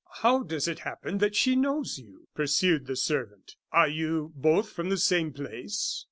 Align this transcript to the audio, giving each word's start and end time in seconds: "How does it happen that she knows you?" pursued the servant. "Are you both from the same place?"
"How 0.21 0.41
does 0.41 0.67
it 0.67 0.79
happen 0.79 1.19
that 1.19 1.35
she 1.35 1.55
knows 1.55 1.99
you?" 1.99 2.27
pursued 2.33 2.87
the 2.87 2.95
servant. 2.95 3.55
"Are 3.71 3.87
you 3.87 4.33
both 4.35 4.71
from 4.71 4.89
the 4.89 4.97
same 4.97 5.31
place?" 5.31 5.99